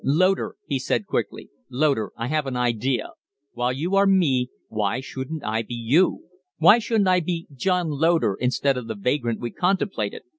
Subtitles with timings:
[0.03, 3.09] "Loder," he said, quickly "Loder, I have an idea!
[3.53, 6.23] While you are me, why shouldn't I be you?
[6.57, 10.23] Why shouldn't I be John Loder instead of the vagrant we contemplated?